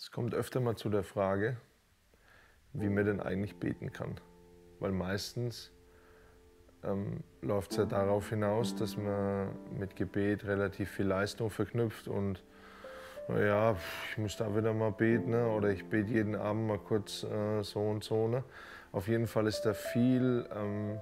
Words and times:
Es 0.00 0.10
kommt 0.10 0.34
öfter 0.34 0.60
mal 0.60 0.76
zu 0.76 0.88
der 0.88 1.02
Frage, 1.02 1.58
wie 2.72 2.88
man 2.88 3.04
denn 3.04 3.20
eigentlich 3.20 3.56
beten 3.56 3.92
kann. 3.92 4.18
Weil 4.78 4.92
meistens 4.92 5.72
ähm, 6.82 7.22
läuft 7.42 7.72
es 7.72 7.76
ja 7.76 7.84
darauf 7.84 8.30
hinaus, 8.30 8.74
dass 8.74 8.96
man 8.96 9.50
mit 9.78 9.96
Gebet 9.96 10.46
relativ 10.46 10.90
viel 10.90 11.04
Leistung 11.04 11.50
verknüpft 11.50 12.08
und 12.08 12.42
naja, 13.28 13.76
ich 14.10 14.16
muss 14.16 14.38
da 14.38 14.56
wieder 14.56 14.72
mal 14.72 14.90
beten 14.90 15.32
ne? 15.32 15.46
oder 15.48 15.68
ich 15.68 15.84
bete 15.84 16.10
jeden 16.10 16.34
Abend 16.34 16.66
mal 16.66 16.78
kurz 16.78 17.22
äh, 17.22 17.62
so 17.62 17.80
und 17.80 18.02
so. 18.02 18.26
Ne? 18.26 18.42
Auf 18.92 19.06
jeden 19.06 19.26
Fall 19.26 19.46
ist 19.46 19.60
da 19.62 19.74
viel 19.74 20.48
ähm, 20.56 20.98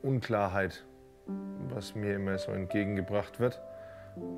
Unklarheit, 0.00 0.86
was 1.68 1.94
mir 1.94 2.16
immer 2.16 2.38
so 2.38 2.50
entgegengebracht 2.50 3.40
wird, 3.40 3.60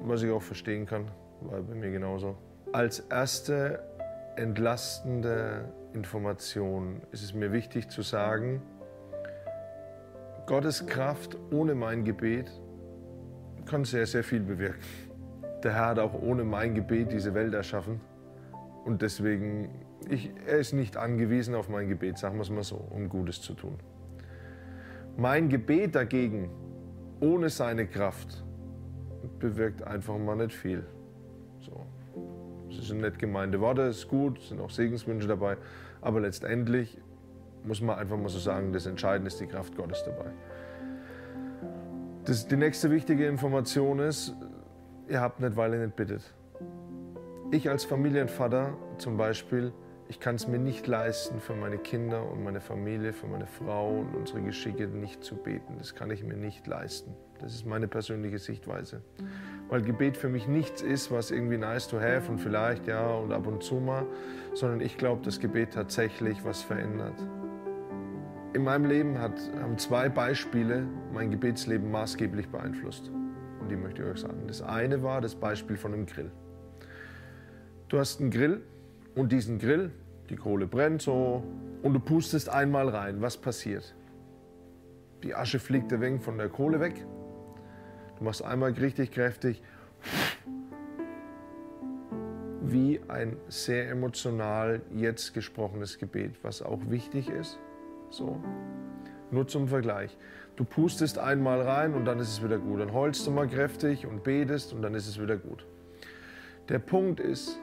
was 0.03 0.21
ich 0.23 0.33
auch 0.33 0.43
verstehen 0.43 0.85
kann 0.85 1.09
war 1.45 1.61
bei 1.63 1.75
mir 1.75 1.91
genauso. 1.91 2.37
Als 2.73 3.01
erste 3.01 3.81
entlastende 4.37 5.73
Information 5.93 7.01
ist 7.13 7.23
es 7.23 7.35
mir 7.35 7.53
wichtig 7.53 7.89
zu 7.89 8.03
sagen, 8.03 8.63
Gottes 10.47 10.87
Kraft 10.87 11.37
ohne 11.51 11.75
mein 11.75 12.05
Gebet 12.05 12.51
kann 13.65 13.85
sehr, 13.85 14.07
sehr 14.07 14.25
viel 14.25 14.41
bewirken. 14.41 14.83
Der 15.63 15.75
Herr 15.75 15.87
hat 15.87 15.99
auch 15.99 16.15
ohne 16.15 16.45
mein 16.45 16.75
Gebet 16.75 17.13
diese 17.13 17.33
Welt 17.33 17.55
erschaffen. 17.55 18.01
Und 18.85 19.01
deswegen, 19.01 19.71
ich, 20.11 20.31
er 20.47 20.59
ist 20.59 20.75
nicht 20.75 20.99
angewiesen 20.99 21.55
auf 21.55 21.71
mein 21.71 21.89
Gebet, 21.89 22.19
sagen 22.19 22.37
wir 22.37 22.43
es 22.43 22.51
mal 22.51 22.63
so, 22.63 22.77
um 22.77 23.09
Gutes 23.09 23.41
zu 23.41 23.55
tun. 23.55 23.79
Mein 25.17 25.49
Gebet 25.49 25.95
dagegen, 25.95 26.51
ohne 27.21 27.49
seine 27.49 27.87
Kraft, 27.87 28.45
bewirkt 29.39 29.83
einfach 29.83 30.19
mal 30.19 30.37
nicht 30.37 30.55
viel. 30.55 30.85
So. 31.65 31.87
Das 32.69 32.87
sind 32.89 33.01
nett 33.01 33.19
gemeinte 33.19 33.61
Worte, 33.61 33.83
ist 33.83 34.09
gut, 34.09 34.41
sind 34.43 34.61
auch 34.61 34.71
Segenswünsche 34.71 35.29
dabei, 35.29 35.57
aber 36.01 36.21
letztendlich 36.21 37.01
muss 37.65 37.81
man 37.81 37.99
einfach 37.99 38.17
mal 38.17 38.29
so 38.29 38.39
sagen, 38.39 38.73
das 38.73 38.87
Entscheidende 38.87 39.29
ist 39.29 39.41
die 39.41 39.47
Kraft 39.47 39.77
Gottes 39.77 40.05
dabei. 40.05 40.31
Das, 42.25 42.47
die 42.47 42.57
nächste 42.57 42.91
wichtige 42.91 43.27
Information 43.27 43.99
ist, 44.01 44.35
ihr 45.09 45.21
habt 45.21 45.41
nicht, 45.41 45.57
weil 45.57 45.75
ihr 45.75 45.81
nicht 45.81 45.97
bittet. 45.97 46.35
Ich 47.51 47.69
als 47.71 47.85
Familienvater 47.85 48.77
zum 48.99 49.17
Beispiel, 49.17 49.73
ich 50.09 50.21
kann 50.21 50.35
es 50.35 50.49
mir 50.49 50.59
nicht 50.59 50.87
leisten, 50.87 51.41
für 51.41 51.55
meine 51.55 51.79
Kinder 51.79 52.29
und 52.31 52.43
meine 52.43 52.61
Familie, 52.61 53.13
für 53.13 53.27
meine 53.27 53.47
Frau 53.47 54.01
und 54.01 54.15
unsere 54.15 54.43
Geschicke 54.43 54.89
nicht 54.89 55.23
zu 55.23 55.37
beten. 55.37 55.77
Das 55.79 55.95
kann 55.95 56.11
ich 56.11 56.23
mir 56.23 56.37
nicht 56.37 56.67
leisten. 56.67 57.15
Das 57.41 57.55
ist 57.55 57.67
meine 57.67 57.89
persönliche 57.89 58.39
Sichtweise 58.39 59.03
weil 59.69 59.83
Gebet 59.83 60.17
für 60.17 60.29
mich 60.29 60.47
nichts 60.47 60.83
ist, 60.83 61.11
was 61.11 61.31
irgendwie 61.31 61.57
nice 61.57 61.89
to 61.89 62.01
have 62.01 62.31
und 62.31 62.39
vielleicht 62.39 62.87
ja 62.87 63.07
und 63.07 63.33
ab 63.33 63.47
und 63.47 63.63
zu 63.63 63.77
mal, 63.77 64.07
sondern 64.55 64.81
ich 64.81 64.97
glaube, 64.99 65.23
dass 65.23 65.41
Gebet 65.41 65.73
tatsächlich 65.73 66.45
was 66.45 66.63
verändert. 66.63 67.15
In 68.53 68.63
meinem 68.63 68.85
Leben 68.85 69.19
hat, 69.19 69.33
haben 69.61 69.79
zwei 69.79 70.09
Beispiele 70.09 70.87
mein 71.13 71.31
Gebetsleben 71.31 71.91
maßgeblich 71.91 72.49
beeinflusst. 72.49 73.11
Und 73.61 73.69
die 73.69 73.77
möchte 73.77 74.03
ich 74.03 74.09
euch 74.09 74.21
sagen. 74.21 74.47
Das 74.47 74.63
eine 74.63 75.03
war 75.03 75.21
das 75.21 75.35
Beispiel 75.35 75.77
von 75.77 75.93
einem 75.93 76.07
Grill. 76.07 76.31
Du 77.89 77.99
hast 77.99 78.21
einen 78.21 78.31
Grill 78.31 78.61
und 79.17 79.33
diesen 79.33 79.59
Grill, 79.59 79.91
die 80.31 80.37
Kohle 80.37 80.67
brennt 80.67 81.03
so 81.03 81.43
und 81.83 81.95
du 81.95 82.01
pustest 82.01 82.49
einmal 82.49 82.89
rein. 82.89 83.21
Was 83.21 83.37
passiert? 83.37 83.95
Die 85.23 85.35
Asche 85.35 85.59
fliegt 85.59 85.93
ein 85.93 86.01
wenig 86.01 86.23
von 86.23 86.39
der 86.39 86.49
Kohle 86.49 86.79
weg 86.79 87.05
Du 88.19 88.25
machst 88.25 88.45
einmal 88.45 88.73
richtig 88.73 89.13
kräftig. 89.13 89.63
Wie 92.63 93.01
ein 93.09 93.37
sehr 93.49 93.91
emotional 93.91 94.81
jetzt 94.95 95.35
gesprochenes 95.35 95.99
Gebet, 95.99 96.37
was 96.43 96.63
auch 96.63 96.81
wichtig 96.89 97.29
ist. 97.29 97.59
So. 98.11 98.41
Nur 99.31 99.47
zum 99.49 99.69
Vergleich. 99.69 100.17
Du 100.57 100.65
pustest 100.65 101.19
einmal 101.19 101.61
rein 101.63 101.95
und 101.95 102.05
dann 102.05 102.21
ist 102.21 102.29
es 102.29 102.45
wieder 102.45 102.59
gut. 102.59 102.81
Dann 102.81 102.93
heulst 102.93 103.27
du 103.27 103.31
mal 103.31 103.49
kräftig 103.49 104.07
und 104.07 104.23
betest 104.23 104.73
und 104.73 104.83
dann 104.83 104.95
ist 104.95 105.09
es 105.09 105.21
wieder 105.21 105.37
gut. 105.37 105.67
Der 106.69 106.79
Punkt 106.79 107.21
ist, 107.21 107.59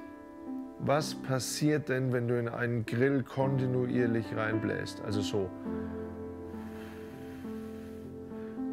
was 0.79 1.15
passiert 1.15 1.89
denn, 1.89 2.11
wenn 2.11 2.27
du 2.27 2.39
in 2.39 2.49
einen 2.49 2.85
Grill 2.85 3.23
kontinuierlich 3.23 4.35
reinbläst? 4.35 5.01
Also 5.01 5.21
so. 5.21 5.49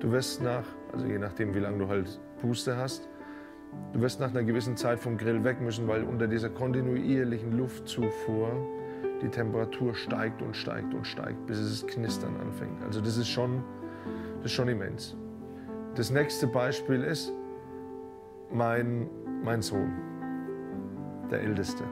Du 0.00 0.10
wirst 0.10 0.42
nach 0.42 0.64
also 0.92 1.06
je 1.06 1.18
nachdem, 1.18 1.54
wie 1.54 1.60
lange 1.60 1.78
du 1.78 1.88
halt 1.88 2.20
Puste 2.40 2.76
hast. 2.76 3.08
Du 3.92 4.00
wirst 4.00 4.20
nach 4.20 4.30
einer 4.30 4.42
gewissen 4.42 4.76
Zeit 4.76 4.98
vom 4.98 5.16
Grill 5.16 5.44
weg 5.44 5.60
müssen, 5.60 5.86
weil 5.88 6.02
unter 6.04 6.26
dieser 6.26 6.48
kontinuierlichen 6.48 7.52
Luftzufuhr 7.52 8.50
die 9.22 9.28
Temperatur 9.28 9.94
steigt 9.94 10.42
und 10.42 10.56
steigt 10.56 10.94
und 10.94 11.06
steigt, 11.06 11.46
bis 11.46 11.58
es 11.58 11.86
knistern 11.86 12.36
anfängt. 12.40 12.82
Also 12.84 13.00
das 13.00 13.16
ist 13.16 13.28
schon, 13.28 13.62
das 14.36 14.46
ist 14.46 14.52
schon 14.52 14.68
immens. 14.68 15.16
Das 15.94 16.10
nächste 16.10 16.46
Beispiel 16.46 17.02
ist 17.02 17.32
mein, 18.52 19.08
mein 19.42 19.62
Sohn, 19.62 19.92
der 21.30 21.42
Älteste. 21.42 21.84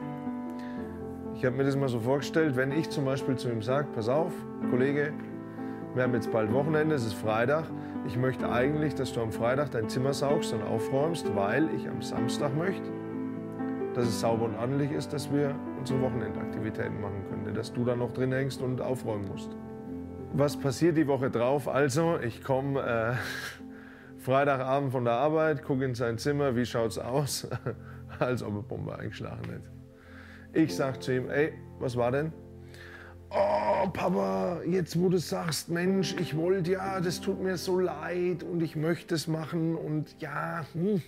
Ich 1.35 1.45
habe 1.45 1.55
mir 1.55 1.65
das 1.65 1.75
mal 1.75 1.89
so 1.89 1.99
vorgestellt, 1.99 2.55
wenn 2.55 2.71
ich 2.71 2.89
zum 2.89 3.05
Beispiel 3.05 3.35
zu 3.35 3.51
ihm 3.51 3.61
sage, 3.61 3.87
pass 3.93 4.09
auf, 4.09 4.33
Kollege, 4.71 5.13
wir 5.97 6.03
haben 6.03 6.13
jetzt 6.13 6.31
bald 6.31 6.53
Wochenende, 6.53 6.93
es 6.93 7.05
ist 7.05 7.15
Freitag, 7.15 7.65
ich 8.05 8.17
möchte 8.17 8.47
eigentlich, 8.49 8.93
dass 8.93 9.13
du 9.13 9.21
am 9.21 9.31
Freitag 9.31 9.71
dein 9.71 9.89
Zimmer 9.89 10.13
saugst 10.13 10.53
und 10.53 10.61
aufräumst, 10.61 11.35
weil 11.35 11.67
ich 11.75 11.89
am 11.89 12.03
Samstag 12.03 12.55
möchte, 12.55 12.87
dass 13.95 14.05
es 14.05 14.19
sauber 14.19 14.45
und 14.45 14.55
ordentlich 14.57 14.91
ist, 14.91 15.11
dass 15.11 15.33
wir 15.33 15.55
unsere 15.79 15.99
Wochenendaktivitäten 16.01 17.01
machen 17.01 17.25
können, 17.29 17.55
dass 17.55 17.73
du 17.73 17.83
da 17.83 17.95
noch 17.95 18.13
drin 18.13 18.31
hängst 18.31 18.61
und 18.61 18.79
aufräumen 18.79 19.27
musst. 19.27 19.57
Was 20.33 20.55
passiert 20.55 20.97
die 20.97 21.07
Woche 21.07 21.31
drauf? 21.31 21.67
Also, 21.67 22.19
ich 22.19 22.43
komme 22.43 22.79
äh, 22.79 23.13
Freitagabend 24.19 24.91
von 24.91 25.03
der 25.03 25.13
Arbeit, 25.13 25.63
gucke 25.63 25.83
in 25.83 25.95
sein 25.95 26.19
Zimmer, 26.19 26.55
wie 26.55 26.65
schaut 26.65 26.91
es 26.91 26.99
aus? 26.99 27.47
Als 28.19 28.43
ob 28.43 28.55
er 28.55 28.61
Bombe 28.61 28.95
eingeschlagen 28.95 29.49
hätte. 29.49 29.71
Ich 30.53 30.75
sage 30.75 30.99
zu 30.99 31.15
ihm, 31.15 31.29
ey, 31.31 31.53
was 31.79 31.97
war 31.97 32.11
denn? 32.11 32.33
Oh 33.83 33.89
Papa, 33.89 34.61
jetzt 34.65 34.99
wo 34.99 35.09
du 35.09 35.17
sagst, 35.17 35.69
Mensch, 35.69 36.15
ich 36.19 36.35
wollte 36.35 36.71
ja, 36.71 36.99
das 36.99 37.21
tut 37.21 37.41
mir 37.41 37.57
so 37.57 37.79
leid 37.79 38.43
und 38.43 38.61
ich 38.61 38.75
möchte 38.75 39.15
es 39.15 39.27
machen 39.27 39.75
und 39.75 40.19
ja, 40.19 40.65
hm. 40.73 41.01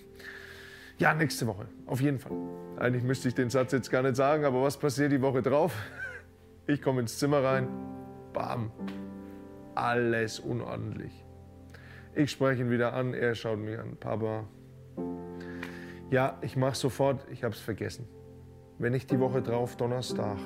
ja, 0.98 1.14
nächste 1.14 1.46
Woche, 1.46 1.66
auf 1.86 2.00
jeden 2.00 2.18
Fall. 2.18 2.32
Eigentlich 2.78 3.02
müsste 3.02 3.28
ich 3.28 3.34
den 3.34 3.50
Satz 3.50 3.72
jetzt 3.72 3.90
gar 3.90 4.02
nicht 4.02 4.16
sagen, 4.16 4.44
aber 4.44 4.62
was 4.62 4.76
passiert 4.76 5.12
die 5.12 5.22
Woche 5.22 5.42
drauf? 5.42 5.74
Ich 6.66 6.82
komme 6.82 7.00
ins 7.00 7.18
Zimmer 7.18 7.42
rein, 7.42 7.68
bam, 8.32 8.70
alles 9.74 10.38
unordentlich. 10.38 11.24
Ich 12.14 12.30
spreche 12.30 12.62
ihn 12.62 12.70
wieder 12.70 12.92
an, 12.92 13.14
er 13.14 13.34
schaut 13.34 13.58
mich 13.58 13.78
an, 13.78 13.96
Papa. 13.98 14.44
Ja, 16.10 16.38
ich 16.42 16.56
mache 16.56 16.74
sofort, 16.76 17.26
ich 17.30 17.44
habe 17.44 17.54
es 17.54 17.60
vergessen. 17.60 18.06
Wenn 18.78 18.94
ich 18.94 19.06
die 19.06 19.20
Woche 19.20 19.42
drauf, 19.42 19.76
Donnerstag, 19.76 20.38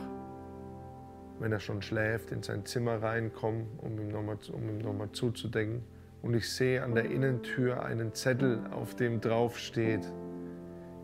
wenn 1.39 1.53
er 1.53 1.61
schon 1.61 1.83
schläft, 1.83 2.31
in 2.31 2.43
sein 2.43 2.65
Zimmer 2.65 3.03
reinkomme, 3.03 3.67
um 3.79 3.99
ihm 3.99 4.09
nochmal 4.09 4.39
um 4.53 4.79
noch 4.79 5.13
zuzudenken. 5.13 5.83
Und 6.23 6.35
ich 6.35 6.51
sehe 6.51 6.83
an 6.83 6.95
der 6.95 7.11
Innentür 7.11 7.85
einen 7.85 8.15
Zettel, 8.15 8.61
auf 8.71 8.95
dem 8.95 9.21
drauf 9.21 9.59
steht, 9.59 10.11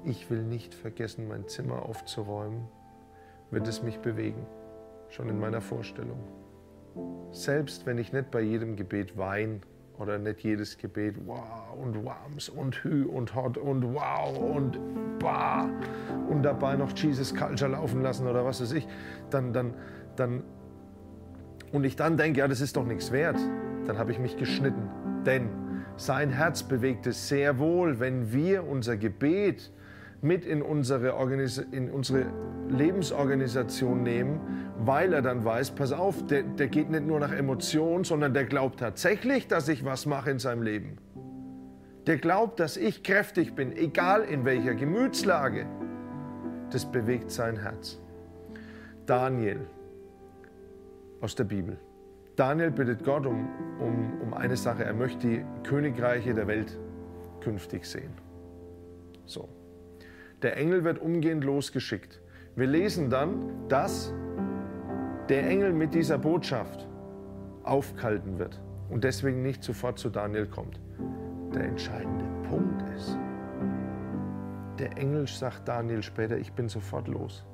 ich 0.05 0.31
will 0.31 0.43
nicht 0.43 0.75
vergessen, 0.75 1.29
mein 1.29 1.47
Zimmer 1.47 1.83
aufzuräumen, 1.83 2.63
wird 3.51 3.69
es 3.69 3.83
mich 3.83 3.99
bewegen, 3.99 4.47
schon 5.11 5.29
in 5.29 5.39
meiner 5.39 5.61
Vorstellung. 5.61 6.21
Selbst 7.33 7.87
wenn 7.87 7.99
ich 7.99 8.13
nicht 8.13 8.31
bei 8.31 8.41
jedem 8.41 8.77
Gebet 8.77 9.17
weine 9.19 9.61
oder 9.99 10.19
nicht 10.19 10.41
jedes 10.41 10.79
Gebet 10.79 11.17
wow 11.27 11.77
und 11.79 12.05
wams 12.05 12.49
und 12.49 12.83
hü 12.83 13.05
und 13.05 13.35
hot 13.35 13.59
und 13.59 13.95
wow 13.95 14.37
und 14.39 14.79
bah 15.19 15.69
und 16.31 16.43
dabei 16.43 16.77
noch 16.77 16.97
Jesus 16.97 17.35
Culture 17.35 17.73
laufen 17.73 18.01
lassen 18.01 18.27
oder 18.27 18.45
was 18.45 18.63
weiß 18.63 18.73
ich, 18.73 18.89
dann, 19.29 19.53
dann, 19.53 19.75
dann, 20.21 20.45
und 21.73 21.85
ich 21.85 21.97
dann 21.97 22.17
denke, 22.17 22.41
ja, 22.41 22.49
das 22.49 22.61
ist 22.61 22.77
doch 22.77 22.87
nichts 22.87 23.11
wert, 23.11 23.39
dann 23.87 23.99
habe 23.99 24.13
ich 24.13 24.19
mich 24.19 24.37
geschnitten. 24.37 24.89
Denn 25.27 25.49
sein 25.97 26.31
Herz 26.31 26.63
bewegt 26.63 27.07
es 27.07 27.29
sehr 27.29 27.59
wohl, 27.59 28.01
wenn 28.01 28.33
wir 28.33 28.67
unser 28.67 28.97
Gebet 28.97 29.73
mit 30.23 30.45
in 30.45 30.63
unsere, 30.63 31.15
in 31.73 31.91
unsere 31.91 32.27
Lebensorganisation 32.69 34.03
nehmen, 34.03 34.41
weil 34.79 35.13
er 35.13 35.23
dann 35.23 35.45
weiß, 35.45 35.73
pass 35.73 35.93
auf, 35.93 36.27
der, 36.27 36.43
der 36.43 36.69
geht 36.69 36.91
nicht 36.91 37.07
nur 37.07 37.21
nach 37.21 37.33
Emotionen, 37.33 38.05
sondern 38.05 38.35
der 38.35 38.45
glaubt 38.45 38.81
tatsächlich, 38.81 39.49
dass 39.49 39.69
ich 39.69 39.85
was 39.85 40.07
mache 40.07 40.31
in 40.31 40.39
seinem 40.39 40.63
Leben. 40.63 40.99
Der 42.07 42.17
glaubt, 42.17 42.61
dass 42.61 42.77
ich 42.77 43.03
kräftig 43.03 43.55
bin, 43.55 43.77
egal 43.77 44.23
in 44.23 44.45
welcher 44.45 44.75
Gemütslage. 44.75 45.67
Das 46.71 46.91
bewegt 46.91 47.31
sein 47.31 47.57
Herz. 47.57 47.99
Daniel, 49.07 49.67
aus 51.21 51.35
der 51.35 51.45
Bibel. 51.45 51.79
Daniel 52.37 52.71
bittet 52.71 53.05
Gott 53.05 53.27
um, 53.27 53.49
um, 53.79 54.21
um 54.23 54.35
eine 54.35 54.57
Sache. 54.57 54.85
Er 54.85 54.95
möchte 54.95 55.27
die 55.27 55.45
Königreiche 55.63 56.35
der 56.35 56.47
Welt 56.47 56.79
künftig 57.41 57.85
sehen. 57.85 58.13
So. 59.27 59.49
Der 60.43 60.57
Engel 60.57 60.85
wird 60.85 60.99
umgehend 60.99 61.45
losgeschickt. 61.45 62.21
Wir 62.57 62.67
lesen 62.67 63.11
dann, 63.11 63.69
dass 63.69 64.13
der 65.29 65.47
Engel 65.47 65.73
mit 65.73 65.95
dieser 65.95 66.19
Botschaft 66.19 66.89
aufkalten 67.63 68.39
wird 68.39 68.61
und 68.89 69.05
deswegen 69.05 69.43
nicht 69.43 69.63
sofort 69.63 69.99
zu 69.99 70.09
Daniel 70.09 70.47
kommt. 70.47 70.81
Der 71.55 71.65
entscheidende 71.65 72.25
Punkt 72.49 72.83
ist, 72.97 73.19
der 74.79 74.97
Engel 74.97 75.27
sagt 75.27 75.69
Daniel 75.69 76.03
später, 76.03 76.39
ich 76.39 76.53
bin 76.53 76.69
sofort 76.69 77.07
los. 77.07 77.45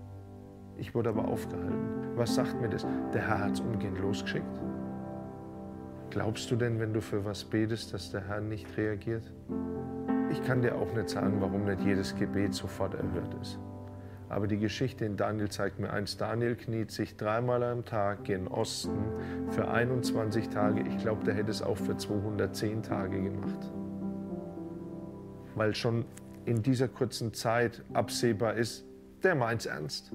Ich 0.78 0.94
wurde 0.94 1.10
aber 1.10 1.26
aufgehalten. 1.26 2.12
Was 2.16 2.34
sagt 2.34 2.60
mir 2.60 2.68
das? 2.68 2.86
Der 3.12 3.26
Herr 3.26 3.40
hat 3.40 3.52
es 3.52 3.60
umgehend 3.60 3.98
losgeschickt. 3.98 4.60
Glaubst 6.10 6.50
du 6.50 6.56
denn, 6.56 6.78
wenn 6.80 6.92
du 6.92 7.00
für 7.00 7.24
was 7.24 7.44
betest, 7.44 7.92
dass 7.92 8.10
der 8.10 8.26
Herr 8.26 8.40
nicht 8.40 8.76
reagiert? 8.76 9.32
Ich 10.30 10.42
kann 10.42 10.62
dir 10.62 10.74
auch 10.74 10.92
nicht 10.94 11.08
sagen, 11.08 11.40
warum 11.40 11.64
nicht 11.64 11.80
jedes 11.82 12.14
Gebet 12.16 12.54
sofort 12.54 12.94
erhört 12.94 13.34
ist. 13.40 13.58
Aber 14.28 14.46
die 14.46 14.58
Geschichte 14.58 15.04
in 15.04 15.16
Daniel 15.16 15.48
zeigt 15.48 15.78
mir 15.78 15.90
eins. 15.90 16.16
Daniel 16.16 16.56
kniet 16.56 16.90
sich 16.90 17.16
dreimal 17.16 17.62
am 17.62 17.84
Tag 17.84 18.24
gen 18.24 18.48
Osten 18.48 18.98
für 19.50 19.68
21 19.68 20.48
Tage. 20.48 20.82
Ich 20.88 20.98
glaube, 20.98 21.24
der 21.24 21.34
hätte 21.34 21.50
es 21.50 21.62
auch 21.62 21.76
für 21.76 21.96
210 21.96 22.82
Tage 22.82 23.22
gemacht. 23.22 23.70
Weil 25.54 25.74
schon 25.74 26.04
in 26.44 26.62
dieser 26.62 26.88
kurzen 26.88 27.34
Zeit 27.34 27.82
absehbar 27.92 28.54
ist, 28.54 28.84
der 29.22 29.34
meint 29.34 29.60
es 29.60 29.66
ernst. 29.66 30.12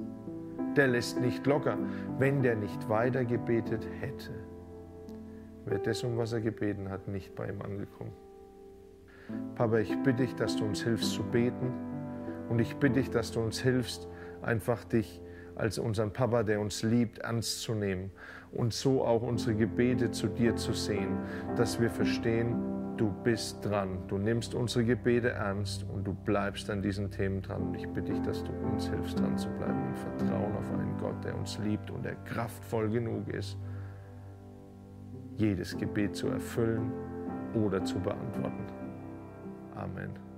Der 0.76 0.88
lässt 0.88 1.20
nicht 1.20 1.46
locker. 1.46 1.78
Wenn 2.18 2.42
der 2.42 2.56
nicht 2.56 2.88
weiter 2.90 3.26
gebetet 3.26 3.86
hätte, 4.00 4.32
wäre 5.66 5.80
das, 5.80 6.04
um 6.04 6.18
was 6.18 6.34
er 6.34 6.42
gebeten 6.42 6.90
hat, 6.90 7.08
nicht 7.08 7.36
bei 7.36 7.50
ihm 7.50 7.62
angekommen. 7.62 8.14
Papa, 9.56 9.78
ich 9.78 9.96
bitte 10.04 10.24
dich, 10.24 10.36
dass 10.36 10.56
du 10.56 10.66
uns 10.66 10.84
hilfst 10.84 11.12
zu 11.12 11.24
beten 11.24 11.72
und 12.50 12.60
ich 12.60 12.76
bitte 12.76 12.96
dich, 12.96 13.10
dass 13.10 13.32
du 13.32 13.40
uns 13.40 13.60
hilfst, 13.60 14.08
einfach 14.42 14.84
dich 14.84 15.22
als 15.56 15.78
unseren 15.78 16.12
Papa, 16.12 16.44
der 16.44 16.60
uns 16.60 16.84
liebt, 16.84 17.20
ernst 17.20 17.62
zu 17.62 17.74
nehmen 17.74 18.12
und 18.52 18.74
so 18.74 19.06
auch 19.06 19.22
unsere 19.22 19.56
Gebete 19.56 20.12
zu 20.12 20.28
dir 20.28 20.56
zu 20.56 20.74
sehen, 20.74 21.18
dass 21.56 21.80
wir 21.80 21.90
verstehen, 21.90 22.56
du 23.02 23.12
bist 23.24 23.66
dran, 23.66 23.98
du 24.08 24.20
nimmst 24.20 24.54
unsere 24.54 24.86
Gebete 24.86 25.32
ernst 25.32 25.84
und 25.92 26.06
du 26.06 26.14
bleibst 26.14 26.70
an 26.70 26.84
diesen 26.84 27.10
Themen 27.10 27.42
dran. 27.42 27.64
Und 27.64 27.74
ich 27.76 27.88
bitte 27.88 28.12
dich, 28.14 28.22
dass 28.22 28.44
du 28.44 28.52
uns 28.52 28.88
hilfst, 28.88 29.20
dran 29.20 29.36
zu 29.40 29.50
bleiben 29.50 29.88
und 29.88 29.98
vertrauen 29.98 30.56
auf 30.56 30.72
einen 30.72 30.96
Gott, 31.00 31.24
der 31.24 31.36
uns 31.36 31.58
liebt 31.58 31.90
und 31.90 32.06
der 32.06 32.14
kraftvoll 32.26 32.92
genug 32.92 33.28
ist, 33.30 33.58
jedes 35.36 35.76
Gebet 35.76 36.16
zu 36.16 36.28
erfüllen 36.28 36.92
oder 37.56 37.84
zu 37.84 38.00
beantworten. 38.00 38.68
Amen. 39.76 40.31